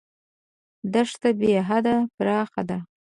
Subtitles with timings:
[0.93, 2.77] دښته بېحده پراخه ده.